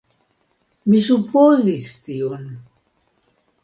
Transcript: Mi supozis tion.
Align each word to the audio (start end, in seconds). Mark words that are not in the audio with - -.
Mi 0.93 1.03
supozis 1.09 1.87
tion. 2.09 2.53